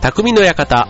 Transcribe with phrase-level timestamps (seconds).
[0.00, 0.88] 匠の館。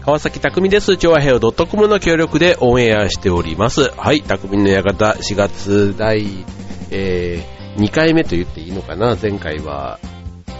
[0.00, 0.96] 川崎匠です。
[0.96, 3.90] 調和平和 .com の協力でオンエアしております。
[3.90, 6.46] はい、匠の館4月第、
[6.90, 10.00] えー、2回目と言っていいのかな前回は、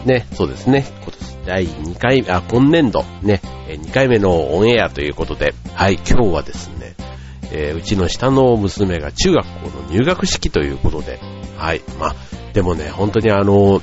[0.04, 6.94] ね、そうですね、今年第2回目、あ、今年度、ね、2回目のオンエアということで、はい、今日はですね、
[7.50, 11.18] えー、うちの下の娘が中学校の入学式ということで、
[11.56, 12.14] はい、まあ、
[12.52, 13.80] でもね、本当にあの、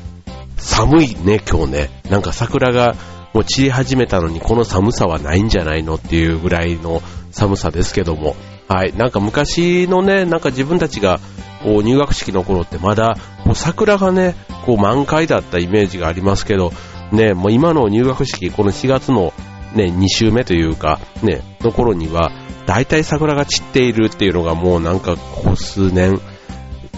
[0.58, 2.95] 寒いね、今日ね、なんか桜が
[3.34, 8.36] もう散り始めたのにこの寒さはないんじゃないのっていうぐらいの寒さですけども、
[8.68, 11.20] はい、なんか昔のね、なんか自分たちが
[11.64, 16.72] こう入学式の頃ってまだこう桜がね、こう満開だったイメージがありますけど、
[17.12, 19.34] ね、もう今の入学式、この4月の
[19.76, 22.31] ね、2週目というか、ね、の頃には、
[22.66, 26.20] 大体桜が散っているっていうのがもうなんかここ数年、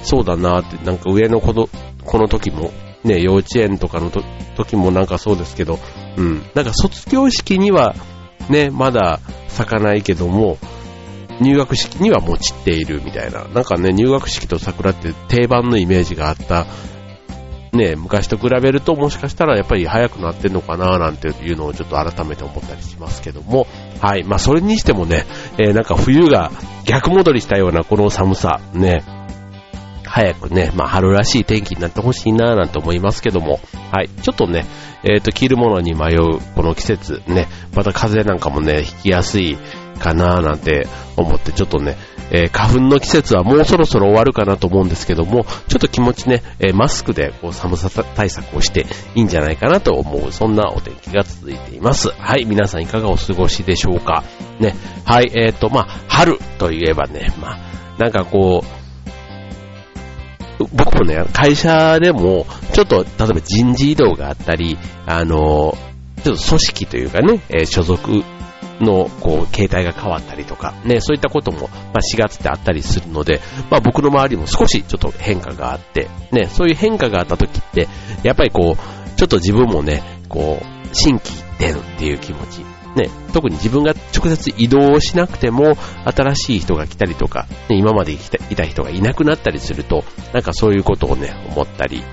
[0.04, 1.68] そうだなって、なんか上の子の、
[2.06, 2.72] この時も、
[3.04, 4.24] ね、幼稚園とかのと
[4.56, 5.80] 時もなんかそうですけど、
[6.18, 7.96] うん、なんか卒業式には
[8.50, 10.58] ね、まだ咲かないけども、
[11.42, 13.46] 入学式にはもう散っているみたいな。
[13.46, 16.66] なんかね、入学式と桜って定番のイメージがあった。
[17.74, 23.68] ね、昔と比べるともしかしたらやっぱり早くなってんのかななんていうのをちょっと改めて思ったりしますけども、
[24.02, 24.24] はい。
[24.24, 25.26] まあそれにしてもね、
[25.60, 26.52] えー、なんか冬が
[26.86, 29.04] 逆戻りしたようなこの寒さ、ね、
[30.08, 33.60] 早くね、まあ春らしい天気になってほしいなぁなんて思いますけども、
[33.92, 34.10] はい。
[34.10, 34.66] ちょっとね、
[35.04, 39.58] えっ、ー、と、着るものに迷うこの季節、ね、また風邪なんかもね、引きやすい
[39.98, 41.98] かなぁなんて思って、ちょっとね、
[42.30, 48.86] えー、花粉の季節はもうそろそろ終わるかなと思うんですけども、ちょっと気持ちね、えー、マスクでこう寒さ対策をして
[49.16, 52.10] いいんじゃないかなと思う、そんなお天気が続いています。
[52.10, 54.24] はい、皆さんいかがお過ごしでしょうか。
[54.60, 57.60] ね、はい、えっ、ー、と、まあ、春といえばね、まあ、
[57.98, 58.77] なんかこう、
[60.74, 65.78] 僕もね、会社でも、ちょっと、例えば人事異動があったり、あの、
[66.24, 68.24] ちょっと組織というかね、えー、所属
[68.80, 77.88] の、こう、形態が変わったりとか、ね、そういったことも、まあ、4月ってあったりするので、まあ、僕の周りも少しちょっと変化があって、ね、そういう変化があった時って、
[78.24, 90.04] やっぱりこう、ちょっと自分もね、こう、心機一転っていう気持ち、ね、特に自分が直接移動しなくても、新しい人が来たりとか、ね、今までいた人がいなくなったりすると、
[90.34, 92.04] なんかそういうことをね、思ったり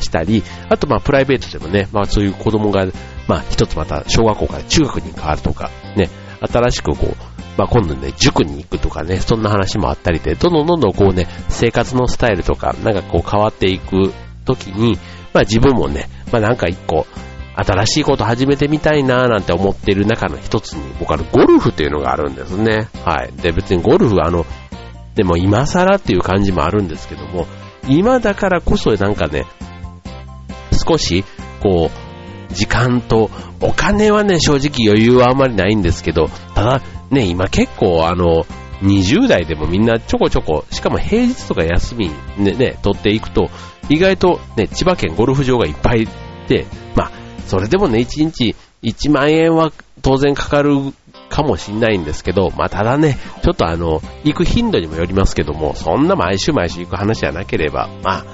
[0.00, 2.86] したり、あとまあプライベートでもね、まあそういう子供が、
[3.28, 6.08] まあ一つまた小学校から中学に変わるとか、ね、
[6.40, 7.16] 新しくこう、
[7.56, 14.12] まあ今度ね、塾に行くとかね、そんな話もあったりで、どんどんどんどんこうね、生活のスタイルとか、なんかこう変わっていく
[14.44, 14.98] 時に、
[15.34, 17.06] まあ自分もね、まあなんか一個、
[17.54, 22.88] 新しいこと始めてみたいなーなんて思っている中の一つに、僕はゴルフというのがあるんですね。
[23.04, 23.32] はい。
[23.42, 24.46] で、別にゴルフはあの、
[25.14, 27.46] でも今更っていう感じもあるんですけども、
[27.88, 29.44] 今だからこそなんかね、
[30.72, 31.24] 少し、
[31.60, 31.90] こ
[32.50, 33.30] う、時間と、
[33.60, 38.44] お金はね、正直余裕はあまりないんですけど、ただ、ね、今結構あの、
[38.82, 43.50] 20代でもみんなちょこちょこ、しかも平日とか休みね、ね、取っていくと、
[43.88, 46.08] 意外とね、千葉県ゴルフ場がいっぱい
[46.48, 47.12] で、まあ、
[47.50, 49.72] それでもね、1日1万円は
[50.02, 50.76] 当然かかる
[51.30, 58.24] かもしんないんですけど、まあただね、ちょっとあの、行く頻度にもよりますけども、そんな毎週毎週行く話じゃなければ、まあ、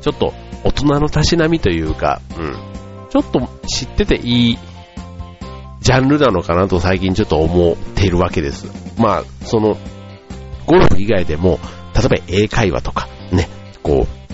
[0.00, 0.34] ちょっと
[0.64, 2.54] 大人のたしなみというか、うん、
[3.08, 4.58] ちょっと知ってていい
[5.80, 8.66] ジャンルなのかなと最近ちょっと思っているわけです。
[9.00, 9.76] まあ、その、
[10.66, 11.60] ゴルフ以外でも、
[11.94, 13.48] 例えば英会話とか、ね、
[13.84, 14.25] こう、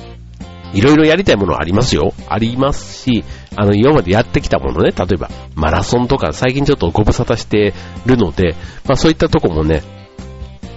[0.72, 2.15] いろいろやりたいものありますよ。
[2.28, 3.25] ありますし、
[3.56, 7.75] あの、今までやってきたものね、例えばマラソンとか最近ちょっとご無沙汰して
[8.06, 8.55] るので、
[8.87, 9.82] まあそういったとこもね、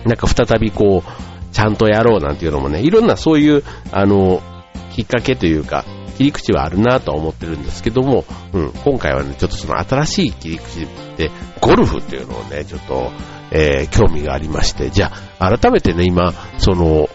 [0.06, 4.42] なんか再びこう、ちゃんとやろうなんていうのもね、いろんなそういう、あの、
[4.92, 5.86] きっかけというか、
[6.18, 13.12] 切り口はあるなとは思ってるんですけども、うん、今回はね、ちょっとその新しい切り口で、ゴルフっていうのをね、ちょっと、
[13.52, 17.10] えー、興味がありまして、じゃあ、改めてね、今、その、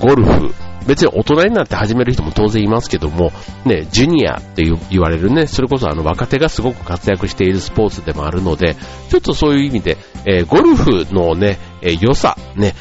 [0.00, 0.54] ゴルフ、
[0.86, 3.32] 別に大人になって始める人も当然いますけども、
[3.64, 8.76] ね、ジュニアって言われるね、それこそあの若手がすごく活躍しているスポーツでもあるので、
[9.08, 9.96] ちょっとそういう意味で、
[10.26, 12.74] えー、ゴルフのね、えー、良さ、ね、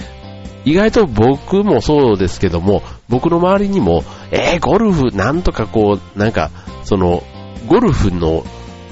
[0.65, 6.51] 意外と僕もそうですけども、僕の周りにも、えー、ゴルフ、なんとかこう、なんか、
[6.83, 7.23] その、
[7.67, 8.44] ゴルフの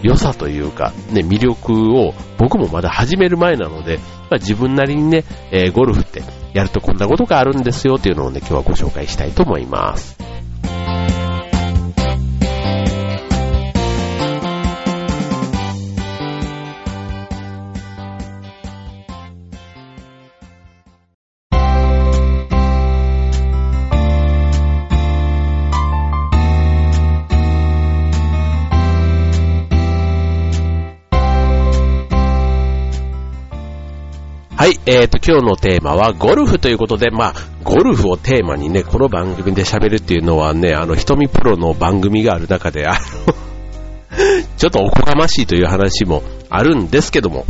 [0.01, 3.99] 良さというか、ね、魅力を僕もまだ始める前なので、
[4.31, 6.23] ぱ、自分なりにね、えー、ゴルフって
[6.53, 10.30] やるとこんなことがあるんですよというのをね、今日はご紹介したいと思います。
[35.23, 37.33] 今日のテーマはゴルフということで、まあ、
[37.63, 42.97] ゴルフをテーマにね、この番組で喋るっていうのはね、あの、瞳プロの番組がある中で、あの
[44.57, 47.45] ちょっとおこがましいという話もあるんですけども、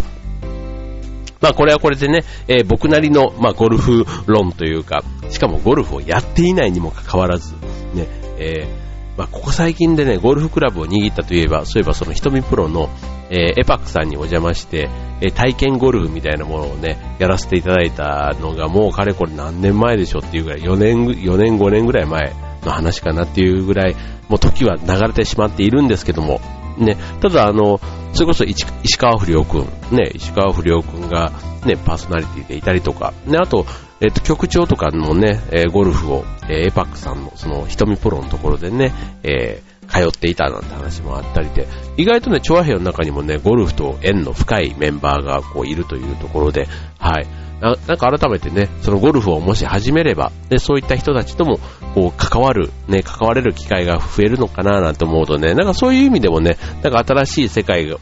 [1.39, 7.53] まあこれはこれでね、えー、僕なりの、まあゴルフ論というか、しかもゴルフをやっていないにもかかわらず、
[7.93, 8.07] ね、
[8.37, 12.89] えー、まあここ最近でね、ゴルフクラブを握ったといえば、そういえばその瞳プロの、
[13.29, 14.89] えー、エパックさんにお邪魔して、
[15.21, 23.95] えー、体験ゴルフみたいなものをね、やらせていただいたのがもうかれこれ何年前でしょっていうぐらい、4年、4年5年ぐらい前の話かなっていうぐらい、
[24.29, 26.39] もう時は流れてしまっているんですけども、
[26.77, 27.79] ね、ただあの、
[28.13, 28.65] それこそ石
[28.97, 29.61] 川不良くん、
[29.91, 31.31] ね、石川不良くんが
[31.65, 33.65] ね、パーソナリティでいたりとか、ね、あと、
[34.01, 38.91] えっ、と、局長とかもね、えー、ゴルフを、えー、エパックさんの、その、瞳プロのところでね、
[39.23, 41.67] えー、通っていたなんて話もあったりで、
[41.97, 46.67] 意外とね、調和兵の中にもね、ゴルフと縁の深いメンバーがこういるというところで、
[46.97, 47.27] はい。
[47.61, 51.59] ななんか改めてね、そのゴルフをもし始めれば、でそういった人たちとも
[51.93, 57.99] こう関わる、ね、関われる機会が増えるのかななんて思うとね、なんかそういう意味でもね、なんか新しい世界を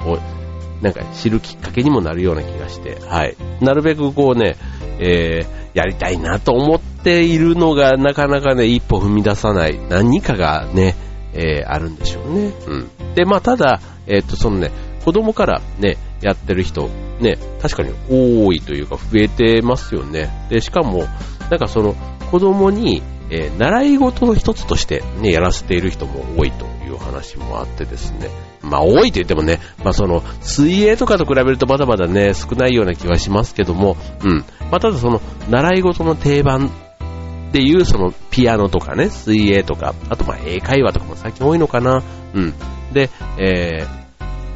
[0.82, 3.36] なんか知るきっかけにもなるような気がして、はい。
[3.62, 4.56] なるべくこうね、
[5.00, 10.96] えー、やりたいなと思っているのがなかなかね、一歩踏み出さない何かがね、
[11.34, 12.54] えー、あるんでしょうね。
[12.68, 13.16] うん。
[13.16, 14.72] で、まあ、ただ、えっ、ー、と、そのね、
[15.04, 16.90] 子供からね、やってる人、
[17.20, 20.30] ね、確かに多いというか増えてますよね。
[20.50, 21.06] で、しかも、
[21.50, 21.96] なんかその、
[22.32, 23.02] 子供に、
[23.32, 26.66] えー、習い事の一つとしてね、やらせている人も多いと
[27.00, 28.30] 話もあってですね。
[28.62, 34.46] まあ多いと言ってもね、まあその、水泳とかと比べるとまだまだね、少ないような気はしますけども、うん。
[34.72, 36.70] まあただその、習い事の定番
[37.50, 42.04] っていう、その、ピアノとかね、水泳とか、あとまあ英会話とかも最近多いのかな。
[42.34, 42.54] うん。
[42.94, 44.00] で、えー、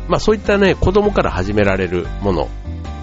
[0.08, 2.50] まあそういったね、子供から始められるもの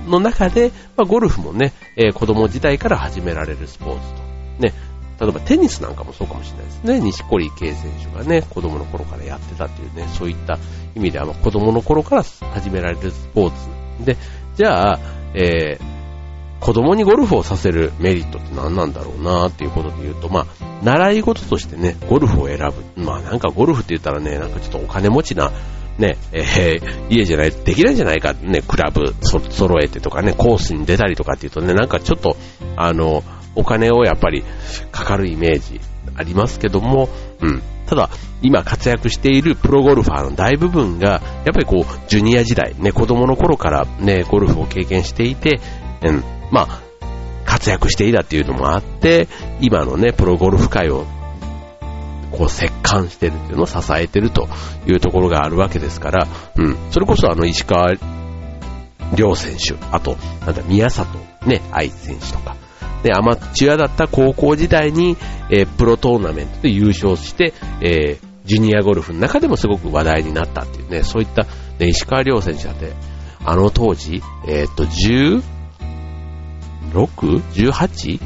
[0.07, 4.21] の中で、まあゴルフもね、えー、子供自体から始められるスポーツと。
[4.61, 4.75] ね、
[5.21, 7.01] 例えばテニスなんかもそうかもしれないですね。
[7.01, 10.59] 西堀圭選手がね、子供の頃からやってたっていうね、そういった
[10.95, 14.05] 意味では、子供の頃から始められるスポーツ。
[14.05, 14.17] で、
[14.57, 14.99] じゃあ、
[15.35, 20.47] えー、子供にゴルフをさせるメリットって何なんだろうなっていうことで言うと、まあ、
[20.83, 22.59] 習い事としてね、ゴルフを選
[22.97, 23.03] ぶ。
[23.03, 25.53] まあなんかゴルフって言ったらね、なんかちょっとお金持ちな、
[25.99, 32.37] ね、えー、家じゃない、できないんじゃないかね、クラブそ揃えてとかね、コースに出たりとかっていうとね、なんかちょっと、
[32.77, 33.23] あの、
[33.55, 34.45] お金をやっぱり
[34.93, 35.81] かかるイメージ
[36.17, 37.09] ありますけども、
[37.41, 37.63] うん。
[37.87, 38.11] ただ、
[38.43, 41.21] 今活躍しているプロゴルファーの大部分が、やっ
[41.53, 45.61] ぱりこう、ジュニア時代、ね、子供の頃からね、ゴルフを経験していて、
[46.03, 46.81] うん、まあ、
[47.45, 49.29] 活躍していたっていうのもあって、
[49.61, 51.05] 今のね、プロゴルフ界を、
[52.31, 54.49] こう、折感してるっていうのを支えてると
[54.87, 57.95] いうところがあるわけですから、うん、それこそあの、石川
[59.17, 60.17] 亮選手、あと、
[60.47, 61.09] なんだ、宮里
[61.45, 62.55] ね、愛選手とか、
[63.03, 65.17] で、アマチュアだった高校時代に、
[65.51, 71.45] えー、プロトーナメントで優勝して、えー、ジュニアゴルフの中でもすごく話題になったっていうね、そういった、
[71.79, 72.93] ね、石川亮選手だって、
[73.45, 74.85] あの当時、えー、っと、
[76.93, 78.21] 16?18?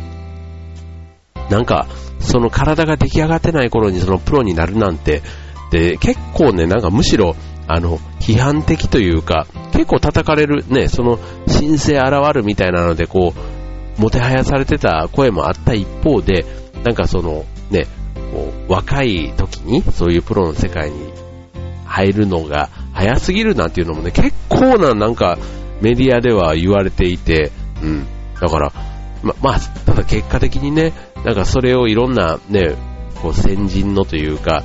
[1.50, 1.86] なんか、
[2.20, 5.22] その体が出来上がってない頃にそのプロになるなんて、
[5.70, 13.53] で、結構ね、なんかむしろ、あの、批判的というか、結構叩かれる、ね、その、神聖現るみたいなので、こう、
[13.98, 16.44] もてはやされてた声もあった一方で、
[16.84, 17.86] なんかその、ね、
[18.32, 21.12] こう若い時にそういうプロの世界に
[21.86, 25.38] 入るのが早すぎるなんていうのもね、結構ななんか
[25.80, 28.06] メディアでは言われていて、うん。
[28.40, 28.72] だから、
[29.22, 30.92] ま、まあ、ただ結果的にね、
[31.24, 32.74] なんかそれをいろんなね、
[33.22, 34.62] こう先人のというか、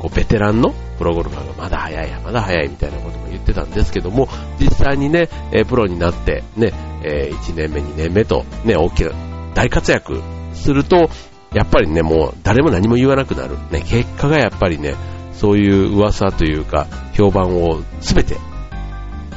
[0.00, 4.28] こうベテランのプロゴルファーがまだ早いや、まだ早いみたいなことも言ってたんですけども、
[4.58, 9.12] 実際にね、えプロになって、ね、え1年目、2年目と、ね、大きな
[9.54, 10.20] 大活躍
[10.54, 11.10] すると、
[11.52, 13.56] やっぱりね、もう誰も何も言わなくなる。
[13.70, 14.94] ね、結果がやっぱりね、
[15.32, 18.36] そういう噂というか、評判をすべて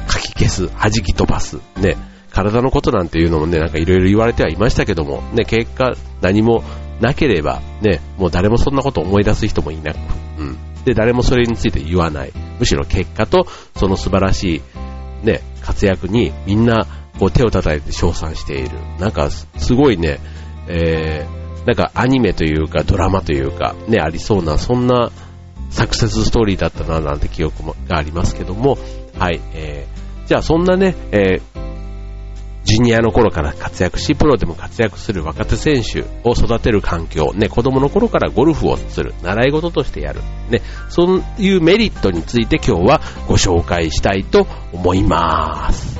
[0.08, 1.96] 書き消す、弾き飛ばす、ね、
[2.30, 6.62] 体のことなんていうのもね、なんかいろいろ言われてはいましたけども、ね、結果何も
[7.00, 9.96] なければ、ね、もう誰もそんなこと思い出す人もいなく、
[10.38, 10.56] うん。
[10.84, 12.32] で、誰もそれについて言わない。
[12.58, 14.62] むしろ結果と、その素晴らし
[15.22, 16.86] い、ね、活躍にみんな、
[17.18, 18.70] こう手を叩いて称賛している。
[18.98, 20.18] なんか、すごいね、
[20.68, 25.10] えー、なんかアニメというかドラマというか、ね、ありそうな、そんな
[25.70, 28.78] サクセスストーリーだったな、なんて記憶がありますけども、
[29.18, 31.63] はい、えー、じゃあそんなね、えー、
[32.64, 45.93] ジュニアの頃から活躍し、プロでも活躍する若手選手を育てる環境、ね、子供の頃からゴルフをする、習い事としてやる、ね、そういうメリットについて今日はご紹介したいと思います。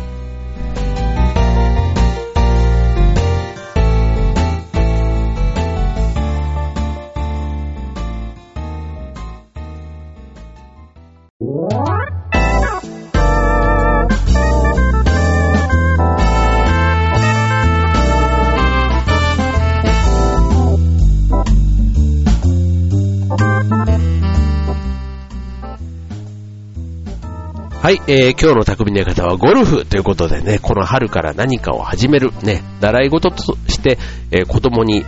[27.84, 33.98] はい、えー、今日の匠の方はゴルフということでね、この春から何かを始める、ね、習い事として、
[34.30, 35.04] えー、子供に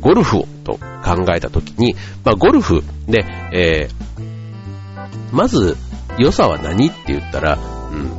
[0.00, 5.76] ゴルフをと考えたときに、まあ、ゴルフで、えー、まず
[6.20, 7.58] 良さは何って言ったら、
[7.90, 8.12] うん、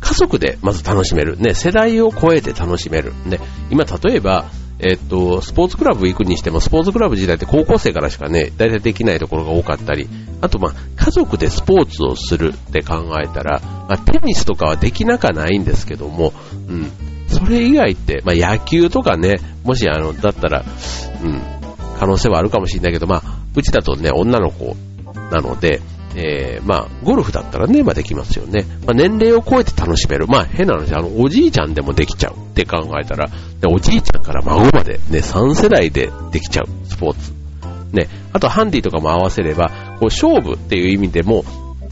[0.00, 1.36] 家族でまず楽しめる。
[1.36, 3.12] ね、世代を超えて楽しめる。
[3.26, 3.38] ね、
[3.70, 4.46] 今例えば、
[4.78, 10.08] えっと、スポーツクラブ行くにしても、スポーツクラブ時代って高校生からしかね、大体できないところが多かったり、
[10.40, 16.32] あとまあ、家族でスポーツをするって考えたら、まあ、テニスとかはできなかないんですけども、
[16.68, 16.90] うん、
[17.28, 20.64] それ以外って、まあ野球とかね、もしあの、だったら、
[21.22, 21.40] うん、
[21.98, 23.22] 可能性はあるかもしれないけど、まあ、
[23.54, 24.76] うちだとね、女の子
[25.30, 25.80] なので、
[26.14, 28.64] えー、まあ、ゴルフだったらね、まあできますよね。
[28.86, 30.26] まあ、年齢を超えて楽しめる。
[30.26, 33.30] まあ、変な話、あの、おじいちゃんでもできちゃうって考えたら、
[33.66, 37.32] おじいちゃんから孫までね、3世代でできちゃう、スポーツ。
[37.92, 41.44] ね、あとハンディとかも合わせれば、こう、勝負っていう意味でも、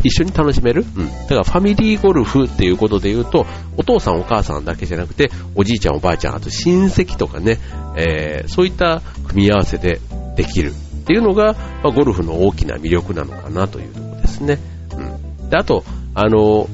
[0.03, 1.07] 一緒に楽しめるうん。
[1.07, 3.47] だからファミリーゴルフっていうことで言うと、
[3.77, 7.59] お父さんお母さんだけじゃなくて、おじいちゃんおばあちゃん、あと親戚とかね、
[7.97, 10.01] えー、そういった組み合わせで
[10.37, 14.59] できるっていうのが、まあ、ゴルフの大きな魅力なのかなというとですね。
[14.97, 15.51] うん。
[15.51, 15.85] で、あと、
[16.15, 16.69] あの、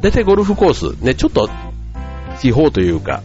[0.00, 1.48] 大体ゴルフコース、ね、ちょっと
[2.40, 3.22] 地方というか、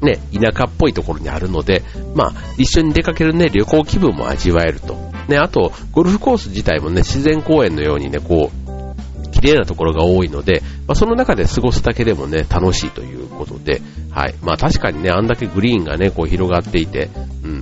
[0.00, 1.82] ね、田舎っぽいところにあるので、
[2.14, 4.94] まあ、一緒に出かけるね、旅行気分も味わえると。
[5.28, 14.34] ね、あと、ゴルフコース自体もね、自然公園のようにね、こう、綺麗なところが多いので、まあ、その中で過ごすだけでもね、楽しいということで、はい。
[14.42, 17.10] まあ確かにね、あんだけグリーンがね、こう広がっていて、
[17.44, 17.60] うん。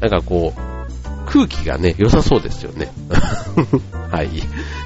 [0.00, 0.71] なんかこう、
[1.26, 2.92] 空気がね、良さそうですよね。
[4.10, 4.28] はい。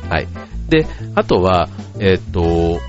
[0.09, 0.29] はい。
[0.69, 2.81] で、あとは、えっ、と、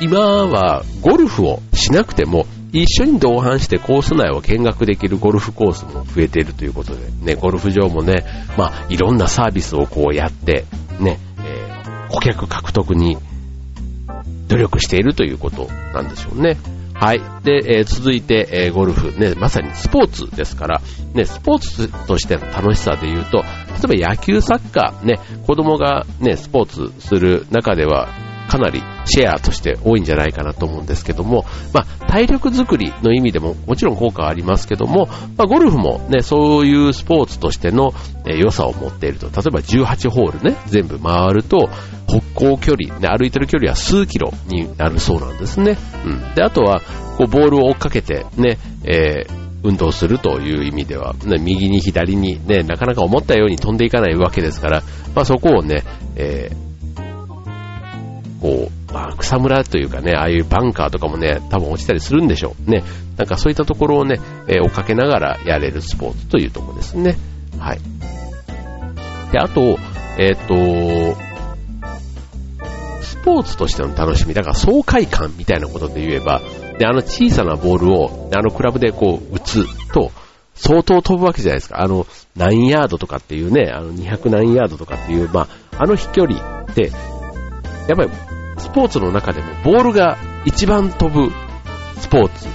[0.00, 8.24] 今はゴルフをしなくても、一緒に同伴してコース内を見学できるゴルフコースも増えているということで、ね、ゴルフ場もね、
[8.56, 10.64] まあ、いろんなサービスをこうやって、
[10.98, 13.18] ね、えー、顧客獲得に
[14.48, 16.56] 努力しているということなんでしょうね。
[17.02, 17.20] はい。
[17.42, 19.10] で、えー、続いて、えー、ゴルフ。
[19.18, 20.80] ね、まさにスポーツですから、
[21.14, 23.38] ね、スポーツとしての楽しさで言うと、
[23.88, 28.06] 例えば野球、サッカー、ね、子供がね、スポーツする中では、
[28.48, 35.06] かなりシェアとして多いんじゃないかなと思うんですけども、まあ、体力づくりの意味でももちろん効果はありますけども、
[35.36, 37.92] まあ、ゴルフもね、そういうスポーツとしての、
[38.24, 39.26] 良さを持っていると。
[39.26, 41.68] 例えば18ホールね、全部回ると、
[42.06, 45.76] 歩行距離、ね、歩いてる距離は数キロになるそうなんですね。
[46.04, 46.34] うん。
[46.34, 46.80] で、あとは、
[47.16, 54.82] こう、ボールを追っかけて、ね、えー、運動するという意味では、ね、右に左にね、なかなか思ったように飛んでいかないわけですから、
[55.14, 55.84] まあそこをね、
[56.16, 56.71] えー、
[58.42, 62.70] こう、まあ草むらというかね、ああいうバンカーとかもね、多分落ちたりするんでしょう。
[62.70, 62.82] ね。
[63.16, 67.16] なんかそういったところをね、え、追っかけながらやれるスポーツというところですね。
[67.58, 67.78] はい。
[69.32, 69.78] で、あと、
[70.18, 71.32] えっ、ー、と、
[73.22, 76.42] ポーツとしての楽しみ、だから爽快感みたいなことで言えば、
[76.78, 80.10] で、あの小さなボールを、あのクラブでこう打つと、
[80.54, 81.80] 相当飛ぶわけじゃないですか。
[81.80, 82.06] あの、
[82.36, 88.10] 何ヤードとかっていうね、あの200何ヤードとかっていう、まあ、あの飛距離って、やっぱり
[88.62, 91.32] スポーツの中でもボールが一番飛ぶ
[92.00, 92.46] スポーツ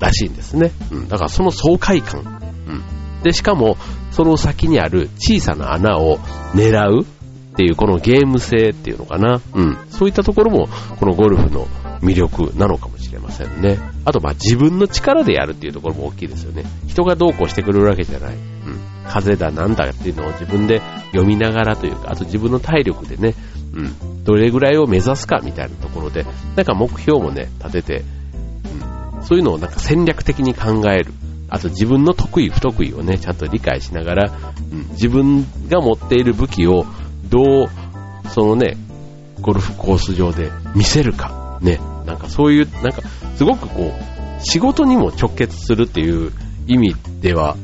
[0.00, 0.72] らしいんですね。
[0.90, 1.08] うん。
[1.08, 2.20] だからその爽快感。
[2.66, 2.72] う
[3.20, 3.22] ん。
[3.22, 3.76] で、しかも、
[4.10, 6.18] その先にある小さな穴を
[6.54, 7.02] 狙う。
[7.02, 7.04] っ
[7.58, 9.40] ていうこのゲーム性っていうのかな。
[9.52, 9.76] うん。
[9.90, 10.68] そういったところも、
[11.00, 11.66] このゴルフの
[12.00, 13.80] 魅力なのかもしれませんね。
[14.04, 16.62] あと、まあ自分の力でやるっていうところも大きいですよね。
[16.86, 18.34] 人がどうこうしてくれるわけじゃない。
[18.34, 18.78] うん。
[19.08, 23.34] 風だなんだっていうのを自分で読みながらというか、あと自分の体力でね、
[23.78, 24.24] うん。
[24.24, 28.04] どれぐらいを目指すかみたいなところで、なんか目標もね、立てて、
[29.14, 29.22] うん。
[29.22, 31.12] そういうのをなんか戦略的に考える。
[31.50, 34.32] あと自分の得意不得意をね、ちゃんと理解しながら、
[34.70, 36.84] うん、自分が持っている武器を
[37.30, 37.68] どう、
[38.28, 38.76] そのね、
[39.40, 43.02] ゴルフコース上で見せるか、ね、なんかそういう、なんか、
[43.36, 46.32] すごくこう、仕事にも直結するっていう
[46.66, 47.56] 意味では、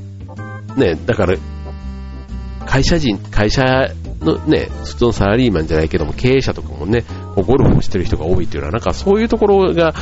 [0.76, 1.36] ね、だから、
[2.66, 3.88] 会社人、会社
[4.24, 7.04] のね、普通のサラリーマンじゃないけども、経営者とかもね、
[7.36, 9.94] ゴルフをしてる人が多いっていうのは、なんかそういうところが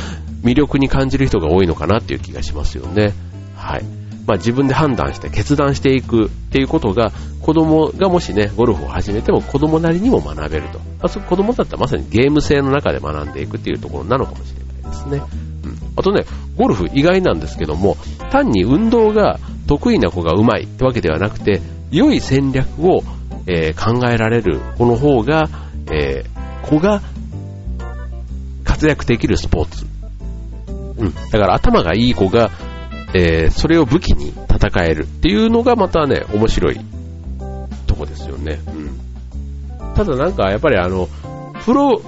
[0.43, 3.13] 魅力に感じる人が多いのかなっていう気がしますよね。
[3.55, 3.83] はい。
[4.25, 7.11] まあ、自分で判断して決断していくっていうことが
[7.41, 10.79] 子供がもしね、ゴルフを始めても子供なりにも学べると。
[11.01, 15.21] あそ子供だったらまさにゲーム性の中で学んでいくっていうところなのかもしれないですね。
[15.65, 15.77] うん。
[15.97, 16.25] あとね、
[16.57, 17.97] ゴルフ意外なんですけども、
[18.31, 21.61] 単に運動が得意な子が上手いってわけではなくて、
[21.91, 23.03] 良い戦略を、
[23.47, 25.49] えー、考えられる子の方が、
[25.91, 27.01] えー、子が
[28.63, 29.85] 活躍できるスポーツ。
[30.97, 31.13] うん。
[31.13, 32.51] だから頭がいい子が
[33.13, 36.79] えー、それを武器に戦えるっていうのがまたね、面白い
[37.85, 38.59] とこですよね。
[38.67, 39.93] うん。
[39.95, 41.07] ただなんかやっぱりあの、
[41.63, 42.01] プロ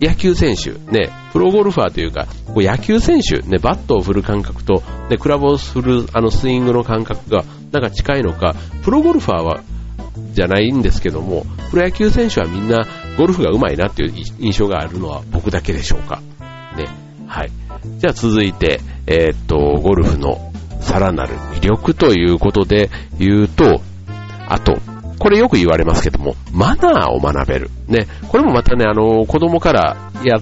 [0.00, 9.62] 野球選手、ね、プロゴルファーというか、こう野球選手、ね、バットを振る感覚と、ね、クラブを振るあのスイングの感覚がなんか近いのか、プロゴルファーは
[10.32, 16.20] じゃないんですけども、プロ野球選手はみんなゴルフが上手いなっていう印象があるのは僕だけでしょうか。
[16.76, 16.86] ね。
[17.26, 17.50] はい。
[17.98, 23.80] じゃあ続いて、えー、っと、ゴルフのさらなる魅力ということで言うと、
[24.48, 24.78] あと、
[25.18, 27.70] これよく言われますけども、マナーを学べる。
[27.86, 28.06] ね。
[28.28, 30.38] これもまたね、あの、子供からや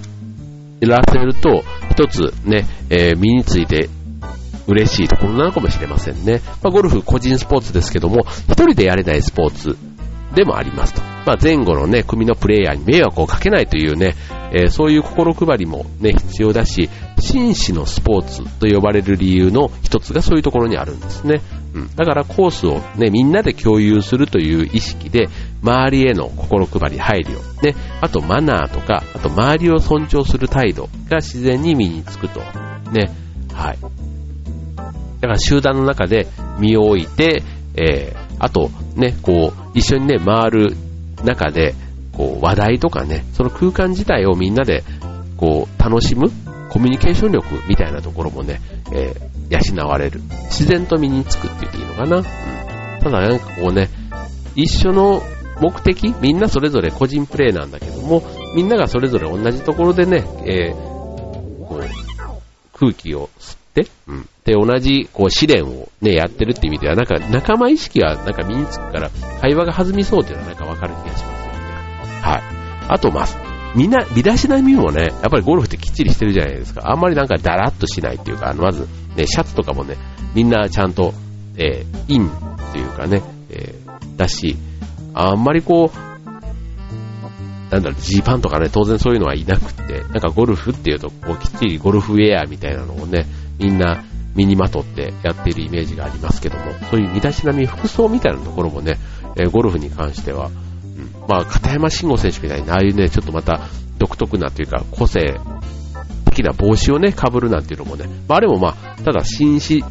[0.81, 3.89] らせると、一つね、えー、身について
[4.67, 6.41] 嬉しいところなのかもしれませんね。
[6.61, 9.77] まあ、ゴルフ個人スポーツですけども、一人でやれないスポーツ
[10.35, 11.01] でもありますと。
[11.25, 14.15] まあ、前後のね、組のプレイヤーに迷惑をかけないというね、
[14.53, 16.89] えー、そういう心配りもね、必要だし、
[17.19, 21.41] 紳士のスポーツと呼ばれる理由の一つがそういうところにあるんですね。
[21.73, 21.95] うん。
[21.95, 25.29] だからコースをね、みんなで共有するという意識で、
[25.61, 32.41] 周りへの心配り、配慮、ね、あとマナーとか、あと周りを尊重する態度が自然に身につくと。
[32.91, 33.11] ね、
[33.53, 34.00] はい。
[35.21, 36.27] だから集団の中で
[36.59, 37.43] 身を置いて、
[37.75, 40.75] えー、あとね、こう、一緒にね、回る
[41.23, 41.75] 中で、
[42.11, 44.83] こう、話題とかね、その空間自体をみんなで、
[45.37, 46.29] こう、楽しむ
[46.69, 48.59] コミュニケーション力みたいなところもね、
[48.93, 50.21] えー、養われる。
[50.45, 52.17] 自然と身につくって言っていいのかな。
[52.17, 52.23] うん。
[53.01, 53.89] ただなんかこうね、
[54.55, 55.21] 一緒の
[55.59, 58.23] 目的みんなそれぞれ個人プレイなんだけども、
[58.55, 60.75] みんながそれぞれ同じところでね、えー、
[61.67, 64.29] こう、空気を吸って、うん。
[64.45, 71.59] で、同じ、こう、試練をね、やってるって意味では、なんか、仲間意識は、なんか身につくから、会話が弾みそうっていうのはなんかわかる気がしますよね。
[72.21, 72.41] はい。
[72.87, 73.27] あと、まあ、
[73.75, 76.91] みんな、身だしなみもね、やっぱりゴルフってきっちりしてるじゃないですか。
[76.91, 79.95] あんまりなんかだらっとしないっていうか、あの、まず、ね、シャツとかもね、
[80.33, 81.13] みんなちゃんと、
[81.57, 82.31] えー、インっ
[82.73, 84.57] ていうかね、えー、だし、
[85.13, 93.25] あんまりこう、なんだろう、ジーパンとかね、当然そういうのはいなくて、なんかゴルフっていうと、こう、きっちりゴルフウェアみたいなのをね、
[93.59, 94.03] みんな
[94.35, 98.97] 身にまとってやっているイメージがありますけども、そういう身だしなみ、服装みたいなところもね、
[99.35, 103.61] えー、ゴルフに関しては、うん、まあ、片山慎吾選手みたいに、ああいうね、ちょっとまた
[103.97, 105.39] 独特なというか、個性
[106.25, 109.83] 的な帽子をね、被るなんていうのもね、まあ、あれもまあ、ただ紳士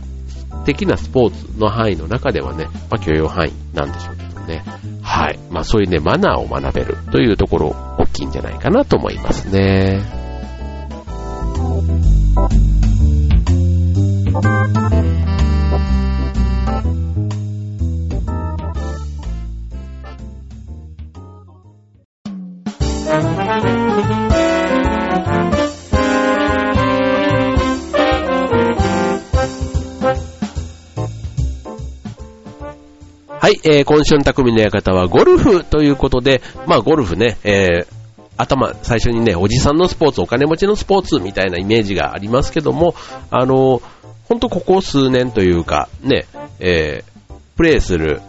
[0.64, 4.64] 的なスポーツの範囲の中ではね、まあ、許容範囲なんでしょうけどね。
[5.02, 5.38] はい。
[5.50, 10.20] まあ、そういうね、マナーを学べるというところ、大きいんじゃないかなと思いますね。
[33.50, 37.86] い、えー、今週の匠の館はゴルフということで、まあゴルフね、えー、
[38.36, 42.94] 頭、最初にね、おじさんのスポーツ、お金持ちのスポーツみたいなイメージがありますけども、
[43.30, 43.82] あの、
[44.24, 46.26] ほんとここ数年というか、ね、
[46.58, 48.20] えー、プレイする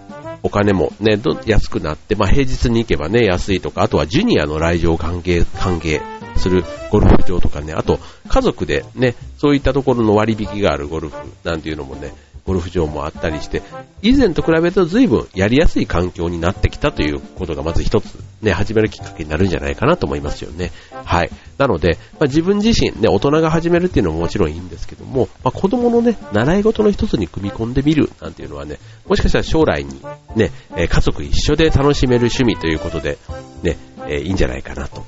[0.43, 6.01] お金もね、安くなって、まあ平日に行けばね、安いとか、あとはジュニアの来場関係、関係
[6.37, 12.13] するゴルフ場とかね、あと家族でね、そういったところの割引があるゴルフなんていうのもね、
[12.45, 13.61] ゴルフ場もあったりして、
[14.01, 20.71] 以前と比べると随分やりやすい環境になってきたということがまず一つね、始めるきっかけになるんじゃないかなと思いますよね。
[20.91, 21.29] はい。
[21.57, 30.01] なので、まあ、自分自身ね、大人が始めるっていうのももちろんいいんですけども、まあ、子供のね、習い事の一つに組み込んでみるなんていうのはね、もしかしたら将来に
[30.35, 33.19] ね、家族一緒で楽しめる趣味ということで、
[33.61, 33.77] ね、
[34.09, 35.03] いいんじゃないかなと。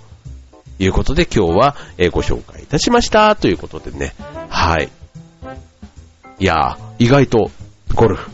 [0.80, 1.76] いうことで今日は、
[2.12, 4.14] ご紹介いたしましたということでね、
[4.50, 4.90] はい。
[6.40, 7.52] いやー、意外と
[7.96, 8.32] ゴルフ。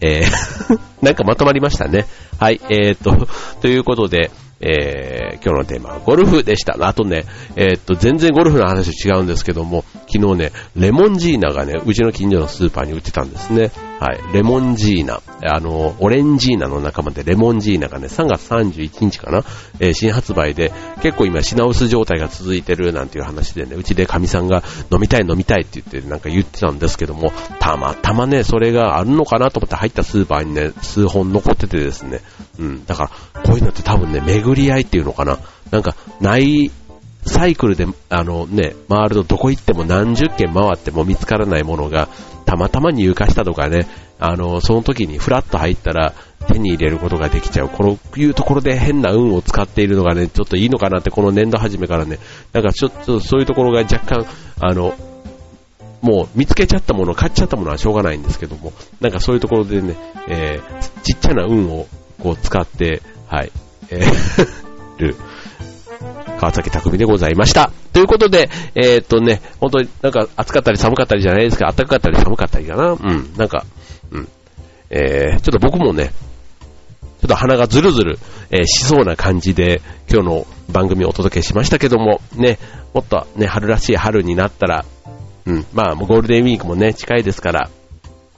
[0.00, 2.06] えー なんかまとまりましたね。
[2.38, 3.26] はい、えーと、
[3.60, 4.30] ということで、
[4.60, 6.76] えー、今日のテーマはゴルフでした。
[6.86, 7.24] あとね、
[7.56, 13.70] えー、っと、全然ゴルフの話違うんですけども、昨日ね、レモンジーナがね、うちの近所のスーパーに売ってたんですね。
[14.00, 15.20] はい、レモンジーナ。
[15.42, 19.44] あの、オレンジーナの仲間でレモンジーナがね、3月31日かな、
[19.80, 32.20] えー、新発売で、結構今品薄状態が続いてるなんていう話でね、うちで神さんが飲みたい飲みたいって言ってなんか言ってたんですけども、たまたまね、それがあるのかなと思って入ったスーパーにね、数本残っててですね、
[32.58, 35.38] うん、だから、こういうのって多分ね、巡り合いっていうのかな。
[35.70, 36.70] なんか、ない、
[37.26, 42.08] サイクルで、あのね、回るとどこ行っても何十件回っても見つからないものが、
[42.46, 43.86] たまたま入荷したとかね、
[44.18, 46.14] あの、その時にフラッと入ったら
[46.46, 47.68] 手に入れることができちゃう。
[47.68, 52.18] このいうところで変な運を使っているのがね、ちょっといいのかなって、この年度始めからね、
[52.52, 54.26] なんかちょっとそういうところが若干、
[54.60, 54.94] あの、
[56.00, 59.96] もう見つけちゃったもの、買っちゃったものはしょうがないんですけども、なんかそういうところでね、
[60.28, 61.86] えー、ちっちゃな運を
[62.22, 63.52] こう使って、はい、
[63.90, 65.16] えーる
[66.38, 67.72] 川崎匠でございました。
[67.92, 72.92] ということで、えー、っとね、本当になんか暑かったり寒かったりじゃないですか、暖かかったり寒かったりかな。
[72.92, 73.64] うん、なんか、
[74.12, 74.28] うん。
[74.90, 76.12] えー、ちょっと僕もね、
[77.20, 78.18] ちょっと鼻がズルズル、
[78.66, 82.58] しそうな感じで、今日の番組をお届けしましたけども、ね、
[82.94, 84.84] もっとね、春らしい春になったら、
[85.44, 87.70] うん、まあ、ゴールデンウィークもね、近いですから、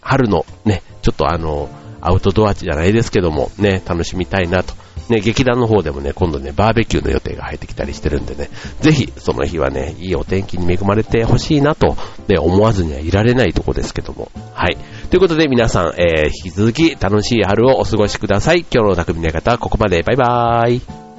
[0.00, 1.68] 春のね、ちょっとあの、
[2.00, 4.79] アウトドアじゃないですけども、ね、楽しみたいなと。
[5.10, 8.48] ね、劇団の方でもね、今度ね、バーベキューの予定が入ってきたりしてるんでね、
[8.80, 11.96] ぜひその日はね、いいお天気に恵まれてほしいなと、
[12.28, 14.30] ね、思わずにはいられないとこですけども。
[14.54, 14.76] はい。
[15.10, 18.64] ということで皆さん、えー、引き続き楽しい春をお過ごしください。
[18.72, 20.02] 今日の匠の方はここまで。
[20.02, 21.09] バイバーイ。